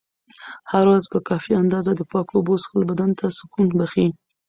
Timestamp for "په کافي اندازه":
1.13-1.91